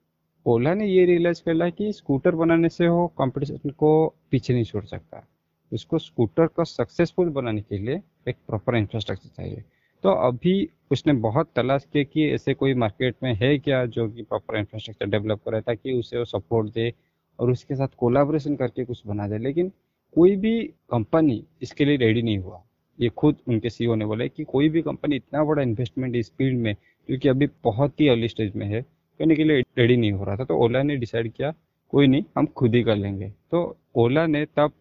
ओला 0.46 0.74
ने 0.74 0.88
ये 0.88 1.06
रियलाइज़ 1.06 1.42
कर 1.46 1.54
लिया 1.54 1.70
कि 1.70 1.92
स्कूटर 1.94 2.36
बनाने 2.36 2.70
से 2.70 2.88
वो 2.88 3.08
कंपटीशन 3.18 3.70
को 3.70 3.92
पीछे 4.32 4.54
नहीं 4.54 4.64
छोड़ 4.64 4.84
सकता। 4.86 5.26
उसको 5.72 6.00
स्कूटर 6.00 6.48
को 6.48 6.66
सक्सेसफुल 6.66 7.30
बनाने 7.30 7.62
के 7.62 7.78
लिए 7.78 8.02
एक 8.28 8.36
प्रॉपर 8.48 8.76
इंफ्रास्ट्रक्चर 8.76 9.30
चाहिए। 9.38 9.64
तो 10.04 10.10
अभी 10.28 10.70
उसने 10.92 11.14
बहुत 11.14 11.50
तलाश 11.56 11.86
किया 11.94 12.04
कि 12.04 12.30
ऐसे 12.30 12.54
कोई 12.54 12.74
मार्केट 12.74 13.16
में 13.24 13.34
है 13.34 13.58
क्या 13.60 13.86
जो 13.86 14.08
कि 14.08 14.22
प्रॉपर 14.22 14.58
इंफ्रास्ट्रक्चर 14.58 15.06
डेवलप 15.06 15.42
करे 15.46 15.62
ताकि 15.62 15.94
उसे 15.94 16.18
वो 16.18 16.26
सपोर्ट 16.26 16.74
दे 16.74 16.94
और 17.40 17.52
उसके 17.52 17.76
साथ 17.76 17.88
कोलाबोरेशन 17.98 18.56
करके 18.56 18.86
कुछ 18.86 19.06
बना 19.08 19.28
दे। 19.28 19.38
लेकिन 19.38 19.72
कोई 20.16 20.36
भी 20.36 20.62
कंपनी 20.92 21.44
इसके 21.62 21.86
लिए 21.86 21.98
रेडी 21.98 22.22
नहीं 22.22 22.38
हुआ। 22.38 22.62
ये 23.00 23.10
खुद 23.10 23.36
उनके 23.48 23.70
सीईओ 23.70 23.96
ने 23.96 24.06
बोला 24.06 24.26
कि 24.28 24.44
कोई 24.44 24.70
भी 24.70 24.82
कंपनी 24.82 25.16
इतना 25.16 25.44
बड़ा 25.44 25.62
इन्वेस्टमेंट 25.64 26.16
इस 26.16 26.32
फ़ील्ड 26.32 26.60
में, 26.60 26.76
क्योंकि 27.10 27.30
अभी 27.30 27.48
बहुत 27.64 28.02
ही 28.02 28.08
अर्ली 28.08 28.28
स्टेज 28.28 28.56
में 28.56 28.66
है, 28.66 28.82
करने 29.20 29.36
के 29.36 29.44
लिए 29.44 29.64
रेडी 29.78 29.98
नहीं 29.98 30.12
हो 30.12 30.24
रहा 30.24 30.36
था। 30.36 30.44
तो 30.44 30.58
ओला 30.58 30.84
ने 30.84 30.96
डिसाइड 30.96 31.32
किया, 31.32 31.54
कोई 31.90 32.08
नहीं, 32.08 32.24
हम 32.38 32.46
खुद 32.46 32.76
ही 32.76 32.84
कर 32.84 32.96
लेंगे। 32.96 33.30
तो 33.52 33.78
ओला 33.96 34.26
ने 34.28 34.46
तब 34.46 34.72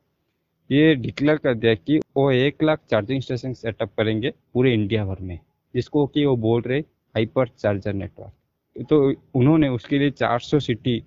ये 0.71 0.95
डिक्लेयर 0.95 1.37
कर 1.37 1.55
दिया 1.55 1.75
कि 1.75 1.99
वो 2.17 2.31
एक 2.31 2.63
लाख 2.63 2.81
चार्जिंग 2.91 3.23
स्टेशन 3.23 3.53
सेटअप 3.53 3.93
करेंगे 3.97 4.33
पूरे 4.55 4.73
इंडिया 4.75 5.05
भर 5.05 5.21
में, 5.21 5.39
जिसको 5.75 6.07
कि 6.07 6.25
वो 6.25 6.37
बोल 6.37 6.63
रहे 6.63 6.79
हाइपर 6.79 7.49
चार्जर 7.49 7.93
नेटवर्क। 7.93 8.87
तो 8.91 9.13
उन्होंने 9.35 9.69
उसके 9.69 9.99
लिए 9.99 10.11
400 10.11 10.61
सिटी 10.61 10.99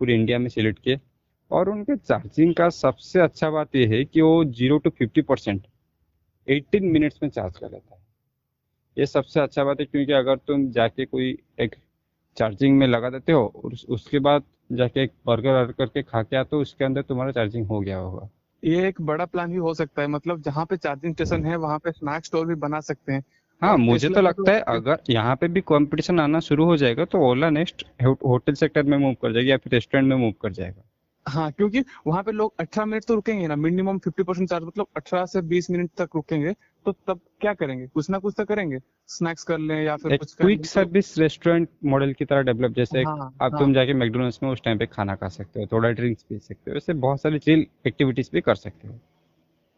पूरे 0.00 0.14
इंडिया 0.14 0.38
में 0.38 0.48
सिलेक्ट 0.48 0.78
किए। 0.78 1.00
और 1.50 1.68
उनके 1.68 1.96
चार्जिंग 1.96 2.54
का 2.54 2.68
सबसे 2.70 3.20
अच्छा 3.20 3.50
बात 3.50 3.76
यह 3.76 3.90
है 3.90 4.04
कि 4.04 4.20
वो 4.20 4.44
zero 4.44 4.78
to 4.78 4.90
fifty 4.90 5.22
percent 5.22 5.66
eighteen 6.48 6.84
minutes 6.84 7.22
में 7.22 7.30
चार्ज 7.30 7.58
कर 7.58 7.70
लेता 7.70 7.94
है। 7.94 8.00
ये 8.96 9.06
सबसे 9.06 9.40
अच्छा 9.40 9.64
बात 9.64 9.80
है 9.80 9.86
क्योंकि 9.86 10.12
अगर 10.12 10.36
तुम 10.36 10.70
जाके 10.70 11.04
कोई 11.04 11.36
एक 11.60 11.74
चार्जिंग 12.36 12.78
में 12.78 12.86
लगा 12.86 13.10
देते 13.10 13.32
हो, 13.32 13.52
और 13.56 13.74
उसके 13.88 14.18
बाद 14.18 14.42
जाके 14.72 15.02
एक 15.02 15.12
बर्गर 15.26 15.72
करके 15.72 16.02
खा 16.02 16.22
के 16.22 16.36
आते 16.36 16.56
हो, 16.56 16.62
उसके 16.62 16.84
अंदर 16.84 17.02
तुम्हारा 17.02 17.32
चार्जिंग 17.32 17.66
हो 17.66 17.80
गया 17.80 17.98
होगा। 17.98 18.28
ये 18.64 18.86
एक 18.88 19.00
बड़ा 19.00 19.24
प्लान 19.24 19.50
भी 19.50 19.56
हो 19.56 19.74
सकता 19.74 20.02
है 20.02 20.08
मतलब 20.08 20.42
जहाँ 20.42 20.64
पे 20.64 20.76
चार्जिंग 20.76 21.14
स्टेशन 21.14 21.44
है 21.44 21.56
वहाँ 21.56 21.78
पे 21.78 21.92
स्नैक 21.92 22.24
स्टोर 22.24 22.46
भी 22.46 22.54
बना 22.54 22.80
सकते 22.80 23.12
हैं। 23.12 23.24
हाँ 23.62 23.76
मुझे 23.78 24.08
तो 24.08 24.20
लगता 24.20 24.52
है 24.52 24.60
अगर 24.68 25.02
यहाँ 25.10 25.36
पे 25.36 25.48
भी 25.48 25.60
कंपटीशन 25.60 26.20
आना 26.20 26.40
शुरू 26.40 26.64
हो 26.64 26.76
जाएगा 26.76 27.04
तो 27.04 27.18
ओला 27.18 27.50
नेक्स्ट 27.50 27.84
होटल 28.02 28.54
सेक्टर 28.54 28.82
में 28.82 28.96
मूव 28.98 29.14
कर 29.22 29.32
जाएगी 29.32 29.50
या 29.50 29.56
फिर 29.56 29.72
रेस्टोरेंट 29.72 30.08
में 30.08 30.16
मूव 30.16 30.32
कर 30.42 30.52
जाएगा। 30.52 30.82
हाँ 31.26 31.50
क्योंकि 31.52 31.84
वहाँ 32.06 32.22
पे 32.22 32.32
लोग 32.32 32.54
18 32.60 32.84
मिनट 32.84 33.04
तो 33.04 33.14
रुकेंगे 33.14 33.46
ना 33.46 33.56
मिनिमम 33.56 33.98
50 33.98 34.24
परसेंट 34.24 34.48
चार्ज 34.48 34.64
मतलब 34.64 34.86
18 34.96 35.24
से 35.26 35.42
20 35.42 35.70
मिनट 35.70 35.90
तक 35.96 36.08
रुकेंगे। 36.14 36.54
तो 36.86 36.92
तब 37.06 37.20
क्या 37.40 37.52
करेंगे? 37.54 37.86
कुछ 37.86 38.10
ना 38.10 38.18
कुछ 38.18 38.34
तो 38.36 38.44
करेंगे। 38.44 38.78
स्नैक्स 39.08 39.42
कर 39.42 39.58
लें 39.58 39.82
या 39.82 39.96
फिर 39.96 40.12
एक 40.12 40.20
कुछ 40.20 40.34
क्विक 40.34 40.66
सर्विस 40.66 41.18
रेस्टोरेंट 41.18 41.68
मॉडल 41.84 42.12
की 42.12 42.24
तरह 42.24 42.42
डेवलप 42.42 42.72
जैसे 42.72 43.02
हाँ 43.02 43.16
अब 43.40 43.52
हाँ। 43.52 43.60
तुम 43.60 43.74
जाके 43.74 43.94
मैकडोनल्ड्स 43.94 44.42
में 44.42 44.50
उस 44.50 44.62
टाइम 44.64 44.78
पे 44.78 44.86
खाना 44.86 45.14
खा 45.14 45.28
सकते 45.28 45.60
हो 45.60 45.66
थोड़ा 45.72 45.90
ड्रिंक्स 45.90 46.22
पी 46.22 46.38
सकते 46.38 46.70
हो 46.70 46.76
ऐसे 46.76 46.92
बहुत 46.92 47.20
सारी 47.20 47.38
चिल 47.38 47.66
एक्टिविटीज़ 47.86 48.30
भी 48.32 48.40
कर 48.40 48.54
सकते 48.54 48.88
हो। 48.88 48.98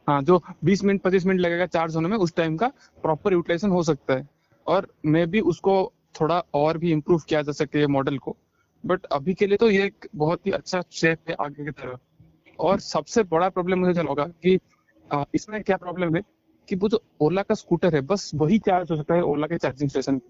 हाँ 0.08 0.22
जो 0.22 0.40
20 0.64 0.84
मिनट 0.84 1.02
25 1.02 1.26
मिनट 1.26 1.40
लगेगा 1.40 1.66
चार्ज 1.66 1.96
होने 1.96 2.08
में 2.08 2.16
उस 2.16 2.34
टाइम 2.34 2.56
का 2.56 2.68
प्रॉपर 3.02 3.32
यूटिलाइजेशन 3.32 3.70
हो 3.70 3.82
सकता 3.82 4.14
है। 4.14 4.28
और 4.66 4.88
मे 5.06 5.26
भी 5.26 5.40
उसको 5.40 5.92
थोड़ा 6.20 6.42
और 6.54 6.78
भी 6.78 6.92
इम्प्रूव 6.92 7.20
किया 7.28 7.42
जा 7.42 7.52
सके 7.52 7.86
मॉडल 7.86 8.18
को। 8.18 8.36
बट 8.86 9.04
अभी 9.04 9.34
के 9.34 9.46
लिए 9.46 9.56
तो 9.56 9.70
ये 9.70 9.84
एक 9.84 10.08
बहुत 10.16 10.46
ही 10.46 10.50
अच्छा 10.50 10.80
स्टेप 10.90 11.18
है 11.28 11.36
आगे 11.40 11.64
की 11.64 11.70
तरफ़। 11.70 11.98
और 12.58 12.80
सबसे 12.80 13.22
बड़ा 13.22 13.48
प्रॉब्लम 13.48 13.78
मुझे 13.78 13.94
चल 13.94 14.06
होगा 14.06 14.24
कि 14.24 14.58
इसमें 15.34 15.62
क्या 15.62 15.76
प्रॉब्लम 15.76 16.16
है? 16.16 16.22
कि 16.68 16.76
वो 16.76 16.88
जो 16.88 17.02
ओला 17.20 17.42
का 17.42 17.54
स्कूटर 17.54 17.94
है, 17.94 18.00
बस 18.02 18.30
वही 18.34 18.58
चार्ज 18.60 18.90
हो 18.90 18.96
सकता 18.96 19.14
है 19.14 19.22
ओला 19.24 19.46
के 19.46 19.58
चार्जिंग 19.58 19.90
स्टेशन 19.90 20.20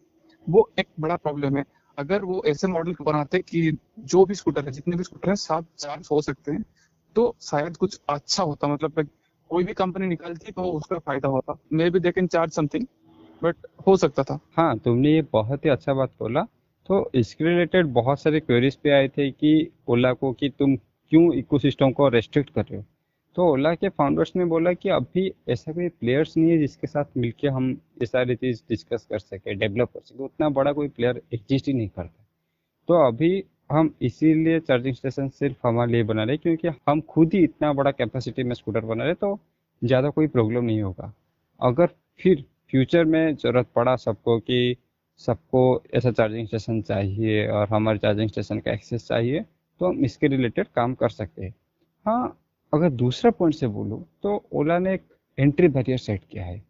वो 0.47 0.69
एक 0.79 0.87
बड़ा 1.01 1.17
प्रॉब्लम 1.17 1.57
है। 1.57 1.65
अगर 1.99 2.25
वो 2.25 2.43
ऐसे 2.47 2.67
मॉडल 2.69 2.95
बनाते 3.01 3.39
कि 3.41 3.71
जो 4.01 4.25
भी 4.25 4.35
स्कूटर 4.35 4.65
है, 4.65 4.71
जितने 4.73 4.97
भी 4.97 5.05
स्कूटर 5.05 5.29
है 5.29 5.37
सब 5.37 5.67
चार्ज 5.79 6.09
हो 6.13 6.21
सकते 6.23 6.53
हैं 6.53 6.65
तो 7.17 7.35
शायद 7.43 7.77
कुछ 7.77 8.01
अच्छा 8.09 8.43
होता। 8.43 8.69
मतलब 8.69 9.09
कोई 9.51 9.65
भी 9.65 9.75
कंपनी 9.75 10.07
निकालती 10.07 10.53
तो 10.53 10.63
उसका 10.63 10.99
फ़ायदा 10.99 11.29
होता। 11.29 11.59
Maybe 11.91 12.01
they 12.01 12.11
can 12.11 12.27
charge 12.27 12.53
something 12.53 12.87
but 13.43 13.67
हो 13.87 13.97
सकता 13.97 14.23
था। 14.23 14.39
हाँ 14.57 14.77
तुमने 14.79 15.13
ये 15.13 15.23
बहुत 15.33 15.65
ही 15.65 15.71
अच्छा 15.71 15.95
बात 15.95 16.13
बोला। 16.21 16.43
तो 16.89 17.11
इसके 17.15 17.45
रिलेटेड 17.45 17.87
बहुत 17.93 18.21
सारे 18.21 18.41
क्वेरीज 18.41 18.77
पे 18.77 18.91
आए 18.91 19.09
थे 19.09 19.31
कि 19.31 19.71
ओला 19.89 20.13
को 20.13 20.33
कि 20.33 20.49
तुम 20.49 20.77
क्यों 20.77 21.33
इकोसिस्टम 21.35 21.91
को 21.91 22.09
रेस्ट्रिक्ट 22.09 22.51
कर 22.51 22.63
रहे 22.63 22.77
हो? 22.77 22.85
तो 23.37 23.47
ओला 23.53 23.75
के 23.75 23.89
फाउंडर्स 23.89 24.33
ने 24.37 24.45
बोला 24.45 24.73
कि 24.73 24.89
अभी 24.89 25.33
ऐसा 25.49 25.73
कोई 25.73 25.89
प्लेयर्स 25.91 26.37
नहीं 26.37 26.51
है 26.51 26.59
जिसके 26.59 26.87
साथ 26.87 27.05
मिलके 27.17 27.49
हम 27.49 27.71
ये 28.01 28.07
सारी 28.07 28.35
चीज़ 28.37 28.63
डिस्कस 28.69 29.07
कर 29.11 29.19
सके 29.19 29.55
डेवलप 29.55 29.89
कर 29.95 30.01
सके 30.01 30.25
उतना 30.25 30.49
बड़ा 30.51 30.73
कोई 30.73 30.89
प्लेयर 30.89 31.21
एग्जिस्ट 31.35 31.67
ही 31.69 31.73
नहीं 31.73 31.89
करता। 31.89 32.25
तो 32.89 33.07
अभी 33.07 33.43
हम 33.73 33.93
इसीलिए 34.03 34.61
चार्जिंग 34.61 34.95
स्टेशन 34.95 35.29
सिर्फ़ 35.31 35.67
हमारे 35.67 35.93
लिए 35.93 36.03
बना 36.05 36.25
रहे 36.25 36.37
क्योंकि 36.37 36.69
हम 36.89 37.01
खुद 37.09 37.35
ही 37.35 37.43
इतना 37.45 37.73
बड़ा 37.73 37.91
कैपेसिटी 37.91 38.43
में 38.43 38.55
स्कूटर 38.55 38.85
बना 38.85 39.05
रहे 39.05 39.15
तो 39.15 39.39
ज़्यादा 39.83 40.11
कोई 40.11 40.27
प्रॉब्लम 40.29 40.65
नहीं 40.65 40.81
होगा। 40.83 41.13
अगर 41.61 41.91
फिर 42.21 42.45
फ्यूचर 42.71 43.05
में 43.05 43.35
ज़रूरत 43.35 43.67
पड़ा 43.77 43.97
सबको 43.97 44.39
कि 44.41 44.77
सबको 45.21 45.83
ऐसा 45.95 46.11
चार्जिंग 46.13 46.47
स्टेशन 46.47 46.81
चाहिए 46.83 47.47
और 47.49 47.69
हमारे 47.69 47.99
चार्जिंग 47.99 48.31
स्टेशन 48.31 48.61
का 48.61 48.73
एक्सेस 48.73 49.07
चाहिए 49.09 49.45
तो 49.81 49.87
हम 49.87 50.05
इसके 50.05 50.29
रिलेटेड 50.29 50.67
काम 50.77 50.95
कर 50.95 51.09
सकते 51.11 51.45
हैं। 51.45 51.55
हाँ 52.05 52.37
अगर 52.73 52.91
दूसरा 52.93 53.31
पॉइंट 53.31 53.55
से 53.55 53.67
बोलूँ 53.69 54.03
तो 54.23 54.43
ओला 54.53 54.79
ने 54.79 54.95
एक 54.95 55.03
एंट्री 55.39 55.69
बैरियर 55.69 55.99
सेट 55.99 56.23
किया 56.31 56.45
है। 56.45 56.63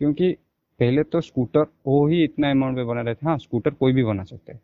क्योंकि 0.00 0.32
पहले 0.80 1.02
तो 1.02 1.20
स्कूटर 1.20 1.66
वो 1.86 2.06
ही 2.08 2.22
इतना 2.24 2.50
अमाउंट 2.50 2.76
में 2.76 2.86
बना 2.86 3.00
रहे 3.00 3.14
थे 3.14 3.26
हाँ 3.26 3.36
स्कूटर 3.38 3.70
कोई 3.72 3.92
भी 3.92 4.04
बना 4.04 4.24
सकता 4.24 4.52
है। 4.52 4.60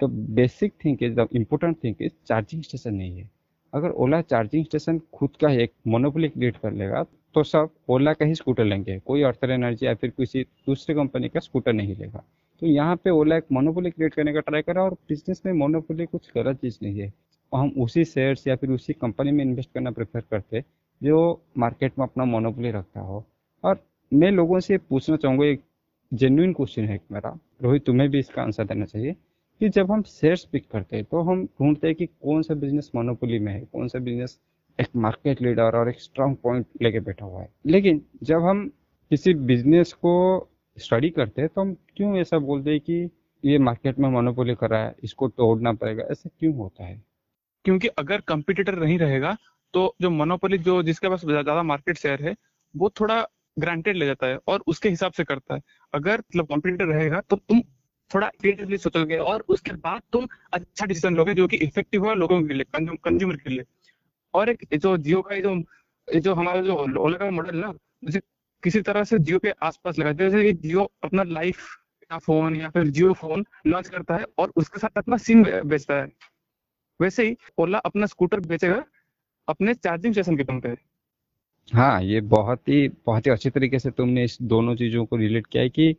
तो 0.00 0.08
basic 0.08 0.72
thing 0.84 1.02
is 1.02 1.14
the 1.14 1.26
important 1.32 1.76
thing 1.84 1.94
is 2.00 2.12
charging 2.26 2.62
station 2.62 2.94
नहीं 2.94 3.18
है। 3.18 3.28
अगर 3.72 3.90
ओला 3.92 4.20
चार्जिंग 4.22 4.64
स्टेशन 4.64 5.00
खुद 5.14 5.36
का 5.40 5.50
एक 5.62 5.72
मोनोपोली 5.86 6.28
क्रिएट 6.28 6.56
कर 6.56 6.72
लेगा 6.72 7.02
तो 7.34 7.42
सब 7.44 7.70
ओला 7.88 8.12
का 8.12 8.24
ही 8.26 8.34
स्कूटर 8.34 8.64
लेंगे। 8.64 8.98
कोई 8.98 9.22
अर्थर 9.22 9.50
एनर्जी 9.50 9.86
या 9.86 9.94
फिर 9.94 10.10
किसी 10.10 10.42
दूसरे 10.66 10.94
कंपनी 10.94 11.28
का 11.28 11.40
स्कूटर 11.40 11.72
नहीं 11.72 11.96
लेगा। 11.96 12.24
तो 12.62 12.66
यहाँ 12.66 12.96
पे 12.96 13.10
ओला 13.10 13.36
एक 13.36 13.44
मोनोपोली 13.52 13.90
क्रिएट 13.90 14.14
करने 14.14 14.32
का 14.32 14.40
ट्राई 14.40 14.62
करा 14.62 14.82
और 14.82 14.94
बिज़नेस 15.08 15.42
में 15.46 15.52
मोनोपोली 15.54 16.06
कुछ 16.06 16.30
गलत 16.36 16.60
चीज़ 16.60 16.78
नहीं 16.82 17.00
है। 17.00 17.12
हम 17.52 17.72
उसी 17.78 18.04
शेयर्स 18.04 18.46
या 18.46 18.56
फिर 18.56 18.70
उसी 18.70 18.92
कंपनी 18.92 19.30
में 19.30 19.44
इन्वेस्ट 19.44 19.72
करना 19.74 19.90
प्रेफर 19.90 20.20
करते 20.20 20.64
जो 21.00 21.18
मार्केट 21.58 21.98
में 21.98 22.06
अपना 22.06 22.24
मोनोपोली 22.26 22.70
रखता 22.70 23.00
हो। 23.00 23.24
और 23.64 23.82
मैं 24.12 24.30
लोगों 24.30 24.60
से 24.60 24.78
पूछना 24.78 25.16
चाहूँगा, 25.16 25.46
एक 25.46 25.62
जेन्युइन 26.12 26.52
क्वेश्चन 26.52 26.84
है 26.84 27.00
मेरा। 27.12 27.38
रोहित, 27.62 27.84
तुम्हें 27.84 28.08
भी 28.10 28.18
इसका 28.18 28.42
आंसर 28.42 28.64
देना 28.64 28.84
चाहिए 28.84 29.16
कि 29.60 29.68
जब 29.68 29.90
हम 29.92 30.02
शेयर्स 30.02 30.44
पिक 30.44 30.66
करते 30.72 30.96
हैं 30.96 31.04
तो 31.04 31.20
हम 31.22 31.44
ढूंढते 31.44 31.86
हैं 31.86 31.96
कि 31.96 32.06
कौन 32.06 32.42
सा 32.42 32.54
बिज़नेस 32.54 32.90
मोनोपोली 32.94 33.38
में 33.38 33.52
है, 33.52 33.60
कौन 33.62 33.88
सा 33.88 33.98
बिज़नेस 33.98 34.38
एक 34.78 34.88
मार्केट 34.96 35.42
लीडर 35.42 35.76
और 35.76 35.88
एक 35.88 36.00
स्ट्रांग 36.00 36.36
पॉइंट 36.36 36.66
लेके 36.82 37.00
बैठा 37.00 37.24
हुआ 37.24 37.40
है। 37.40 37.48
लेकिन 37.66 38.00
जब 38.22 38.42
हम 38.42 38.66
किसी 39.10 39.34
बिज़नेस 39.34 39.92
को 39.94 40.48
स्टडी 40.76 41.10
करते 41.10 41.42
हैं 41.42 41.50
तो 41.54 41.60
हम 41.60 41.74
क्यों 41.96 42.16
ऐसा 42.18 42.38
बोलते 42.40 42.70
हैं 42.70 42.80
कि 42.80 43.08
ये 43.44 43.58
मार्केट 43.60 43.98
में 43.98 44.08
मोनोपोली 44.08 44.54
कर 44.54 44.70
रहा 44.70 44.84
है, 44.84 44.94
इसको 45.04 45.28
तोड़ना 45.28 45.72
पड़ेगा, 45.72 46.04
ऐसा 46.04 46.30
क्यों 46.38 46.54
होता 46.54 46.84
है? 46.84 47.02
क्योंकि 47.64 47.88
अगर 47.98 48.20
कंपटीटर 48.28 48.78
नहीं 48.78 48.98
रहेगा 48.98 49.36
तो 49.74 49.94
जो 50.02 50.10
मोनोपोली 50.10 50.58
जो 50.60 50.82
जिसके 50.82 51.08
पास 51.08 51.24
ज़्यादा 51.24 51.62
मार्केट 51.64 51.98
शेयर 51.98 52.22
है, 52.22 52.34
वो 52.74 52.90
थोड़ा 53.00 53.26
ग्रांटेड 53.56 53.96
ले 53.96 54.06
जाता 54.06 54.26
है 54.26 54.38
और 54.48 54.62
उसके 54.66 54.88
हिसाब 54.88 55.12
से 55.12 55.24
करता 55.24 55.54
है। 55.54 55.60
अगर 55.92 56.18
मतलब 56.18 56.46
कंपटीटर 56.46 56.84
रहेगा 56.86 57.20
तो 57.20 57.36
तुम 57.38 57.60
थोड़ा 58.10 58.30
सोचोगे 58.76 59.16
और 59.18 59.44
उसके 59.48 59.72
बाद 59.78 60.02
तुम 60.12 60.26
अच्छा 60.52 60.86
डिसीज़न 60.86 61.16
लोगे 61.16 61.34
जो 61.34 61.46
कि 61.48 61.56
इफ़ेक्टिव 61.58 62.06
हो 62.06 62.14
लोगों 62.14 62.42
के 62.42 62.54
लिए 62.54 62.64
कंज्यूमर 62.74 63.36
के 63.36 63.50
लिए। 63.50 63.64
और 64.34 64.48
एक 64.48 64.66
जो 64.74 64.96
जियो 64.98 65.22
का 65.22 65.40
जो 65.40 65.62
जो 66.08 66.34
हमारा 66.34 66.60
जो 66.62 66.76
ओला 66.98 67.16
का 67.18 67.30
मॉडल 67.30 67.56
ना 67.56 67.68
मुझे 67.68 68.20
किसी 68.62 68.80
तरह 68.82 69.04
से 69.04 69.18
जियो 69.20 69.38
के 69.38 69.50
आसपास 69.62 69.98
लगा 69.98 70.12
जैसे 70.14 70.42
कि 70.44 70.52
जियो 70.60 70.84
अपना 71.04 71.22
लाइफ 71.24 71.66
का 72.10 72.18
फ़ोन 72.18 72.56
या 72.56 72.70
फिर 72.70 72.86
जियो 72.88 73.12
फ़ोन 73.14 73.44
लॉन्च 73.66 73.88
करता 73.88 74.16
है 74.16 74.24
और 74.38 74.52
उसके 74.56 74.78
साथ 74.78 74.98
अपना 74.98 75.16
सिम 75.18 75.44
बेचता 75.44 75.94
है। 75.94 76.06
वैसे 77.00 77.26
ही 77.26 77.36
ओला 77.58 77.78
अपना 77.80 78.06
स्कूटर 78.06 78.40
बेचेगा 78.42 78.84
अपने 79.48 79.74
चार्जिंग 79.74 80.12
स्टेशन 80.12 80.36
के 80.36 80.44
दम 80.44 80.60
पे। 80.60 80.76
हाँ 81.72 82.02
ये 82.02 82.20
बहुत 82.20 82.68
ही 82.68 82.88
बहुत 83.06 83.26
ही 83.26 83.30
अच्छी 83.30 83.50
तरीके 83.50 83.78
से 83.78 83.90
तुमने 83.92 84.24
इस 84.24 84.36
दोनों 84.44 84.74
चीज़ों 84.76 85.04
को 85.06 85.16
रिलेट 85.16 85.46
किया 85.46 85.62
है 85.62 85.68
कि 85.70 85.94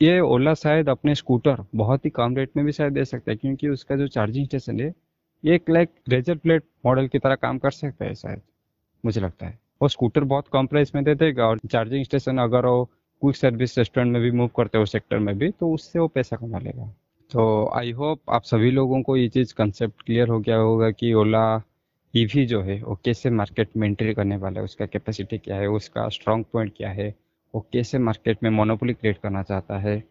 ये 0.00 0.18
ओला 0.20 0.54
शायद 0.54 0.88
अपने 0.88 1.14
स्कूटर 1.14 1.64
बहुत 1.74 2.04
ही 2.04 2.10
कम 2.10 2.36
रेट 2.36 2.50
में 2.56 2.64
भी 2.66 2.72
शायद 2.72 2.92
दे 2.92 3.04
सकता 3.04 3.30
है, 3.30 3.36
क्योंकि 3.36 3.68
उसका 3.68 3.96
जो 3.96 4.08
चार्जिंग 4.08 4.46
स्टेशन 4.46 4.80
है, 4.80 4.92
ये 5.44 5.54
एक 5.54 5.70
लाइक 5.70 5.90
रेजर 6.08 6.36
प्लेट 6.36 6.64
मॉडल 6.86 7.08
की 7.08 7.18
तरह 7.18 7.34
काम 7.36 7.58
कर 7.58 7.70
सकता 7.72 8.04
है 8.04 8.14
शायद, 8.14 8.40
मुझे 9.04 9.20
लगता 9.20 9.46
है। 9.46 9.58
और 9.80 9.90
स्कूटर 9.90 10.24
बहुत 10.24 10.48
कम 10.52 10.66
प्राइस 10.66 10.94
में 10.94 11.02
दे 11.04 11.14
देगा 11.14 11.46
और 11.46 11.58
चार्जिंग 11.70 12.04
स्टेशन 12.04 12.38
अगर 12.38 12.66
वो 12.66 12.84
क्विक 12.84 13.36
सर्विस 13.36 13.78
रेस्टोरेंट 13.78 14.12
में 14.12 14.20
भी 14.22 14.30
मूव 14.30 14.48
करते 14.56 14.78
हो 14.78 14.86
सेक्टर 14.86 15.18
में 15.18 15.36
भी 15.38 15.50
तो 15.50 15.72
उससे 15.72 15.98
वो 15.98 16.08
पैसा 16.08 16.36
कमा 16.36 16.58
लेगा। 16.58 16.92
तो 17.34 17.44
आई 17.74 17.90
होप 17.92 18.30
आप 18.30 18.42
सभी 18.42 18.70
लोगों 18.70 19.00
को 19.02 19.16
ये 19.16 19.28
चीज़ 19.28 19.54
कंसेप्ट 19.54 20.02
क्लियर 20.02 20.28
हो 20.28 20.38
गया 20.40 20.56
होगा 20.56 20.90
कि 20.90 21.12
ओला 21.12 21.62
ईवी 22.14 22.44
जो 22.46 22.60
है, 22.62 22.80
वो 22.82 22.94
कैसे 23.04 23.30
मार्केट 23.30 23.68
में 23.76 23.86
एंट्री 23.88 24.14
करने 24.14 24.36
वाला 24.36 24.60
है, 24.60 24.64
उसका 24.64 24.86
कैपेसिटी 24.86 25.38
क्या 25.38 25.56
है, 25.56 25.66
उसका 25.68 26.08
स्ट्रॉन्ग 26.08 26.44
पॉइंट 26.52 26.72
क्या 26.76 26.90
है, 26.90 27.08
वो 27.54 27.66
कैसे 27.72 27.98
मार्केट 27.98 28.42
में 28.42 28.50
मोनोपोली 28.50 28.94
क्रिएट 28.94 29.18
करना 29.18 29.42
चाहता 29.42 29.78
है, 29.78 30.02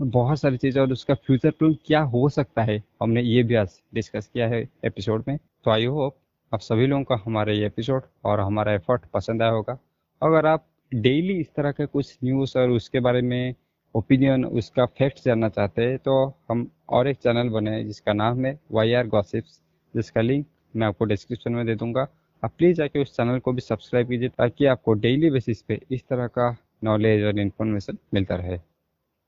बहुत 0.00 0.40
सारी 0.40 0.56
चीज़ें 0.56 0.82
और 0.82 0.92
उसका 0.92 1.14
फ्यूचर 1.16 1.50
प्लान 1.50 1.76
क्या 1.86 2.00
हो 2.00 2.28
सकता 2.28 2.62
है, 2.62 2.82
हमने 3.02 3.22
ये 3.22 3.42
भी 3.42 3.54
आज 3.54 3.80
डिस्कस 3.94 4.30
किया 4.34 4.48
है 4.48 4.66
एपिसोड 4.84 5.24
में। 5.28 5.38
तो 5.64 5.70
आई 5.70 5.84
होप 5.86 6.16
आप 6.52 6.60
सभी 6.60 6.86
लोगों 6.86 7.04
का 7.04 7.22
हमारा 7.26 7.52
ये 7.52 7.66
एपिसोड 7.66 8.02
और 8.24 8.40
हमारा 8.40 8.72
एफर्ट 8.74 9.06
पसंद 9.14 9.42
आया 9.42 9.50
होगा। 9.52 9.78
अगर 10.22 10.46
आप 10.46 10.66
डेली 10.92 11.40
इस 11.40 11.54
तरह 11.56 11.72
के 11.72 11.86
कुछ 11.86 12.18
न्यूज़ 12.24 12.58
और 12.58 12.70
उसके 12.70 13.00
बारे 13.00 13.22
में 13.22 13.54
ओपिनियन 13.94 14.44
उसका 14.44 14.84
फैक्ट 14.86 15.24
जानना 15.24 15.48
चाहते 15.48 15.82
हैं 15.82 15.98
तो 15.98 16.14
हम 16.50 16.70
और 16.88 17.08
एक 17.08 17.16
चैनल 17.16 17.48
बने 17.48 17.82
जिसका 17.84 18.12
नाम 18.12 18.44
है 18.46 18.58
वाई 18.72 18.92
आर 18.92 19.06
गॉसिप्स 19.06 19.60
जिसका 19.96 20.20
लिंक 20.20 20.46
मैं 20.76 20.86
आपको 20.86 21.04
डिस्क्रिप्शन 21.04 21.52
में 21.52 21.66
दे 21.66 21.74
दूँगा। 21.74 22.06
आप 22.42 22.52
प्लीज़ 22.58 22.76
जाके 22.76 23.02
उस 23.02 23.16
चैनल 23.16 23.38
को 23.38 23.52
भी 23.52 23.60
सब्सक्राइब 23.60 24.08
कीजिए, 24.08 24.28
ताकि 24.28 24.66
आपको 24.66 24.92
डेली 24.92 25.30
बेसिस 25.30 25.62
पे 25.62 25.80
इस 25.90 26.02
तरह 26.10 26.26
का 26.26 26.56
नॉलेज 26.84 27.24
और 27.24 27.38
इन्फॉर्मेशन 27.38 27.98
मिलता 28.14 28.34
रहे। 28.34 28.58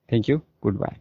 Thank 0.09 0.29
you 0.29 0.39
goodbye 0.79 0.97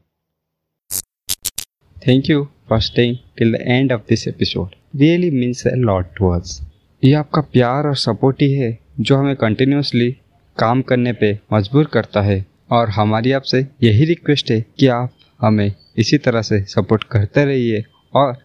Thank 2.06 2.30
you 2.30 2.44
for 2.68 2.78
staying 2.82 3.18
till 3.38 3.52
the 3.52 3.62
end 3.72 3.92
of 3.92 4.06
this 4.08 4.28
episode. 4.28 4.72
Really 5.02 5.30
means 5.32 5.60
a 5.66 5.76
lot 5.78 6.08
to 6.20 6.30
us. 6.36 6.62
ये 7.04 7.14
आपका 7.14 7.42
प्यार 7.42 7.88
और 7.88 7.96
सपोर्ट 7.96 8.42
ही 8.42 8.54
है, 8.54 8.78
जो 9.00 9.18
हमें 9.18 9.36
कंटिन्यूसली 9.36 10.12
काम 10.58 10.82
करने 10.82 11.14
पे 11.14 11.40
मजबूर 11.54 11.86
करता 11.86 12.22
है। 12.22 12.46
और 12.72 12.90
हमारी 12.90 13.32
आपसे 13.32 13.68
यही 13.84 14.06
रिक्वेस्ट 14.06 14.52
है 14.52 14.66
कि 14.80 14.88
आप 14.88 15.14
हमें 15.42 15.74
इसी 15.98 16.18
तरह 16.18 16.42
से 16.42 16.62
सपोर्ट 16.64 17.04
करते 17.04 17.46
रहिए 17.46 17.84
और 18.14 18.38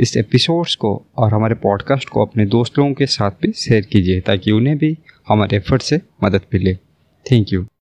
इस 0.00 0.16
एपिसोड्स 0.16 0.74
को 0.74 1.06
और 1.16 1.34
हमारे 1.34 1.54
पॉडकास्ट 1.54 2.08
को 2.08 2.24
अपने 2.24 2.46
दोस्त 2.46 2.78
लोगों 2.78 2.94
के 2.94 3.06
साथ 3.06 3.30
भी 3.30 3.52
शेयर 3.52 3.82
कीजिए 3.82 4.20
ताकि 4.20 4.50
उन्हें 4.50 4.78
भी 4.78 4.98
हमारे 5.28 5.56
एफर्ट 5.56 5.82
से 5.82 6.00
मदद 6.24 6.40
मिले। 6.54 6.74
Thank 7.26 7.52
you 7.52 7.66